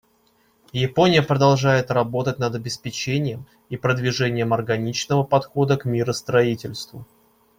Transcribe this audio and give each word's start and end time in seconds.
Япония 0.73 1.21
продолжает 1.21 1.91
работать 1.91 2.39
над 2.39 2.55
обеспечением 2.55 3.45
и 3.69 3.77
продвижением 3.77 4.51
органичного 4.51 5.23
подхода 5.23 5.77
к 5.77 5.85
миростроительству. 5.85 7.05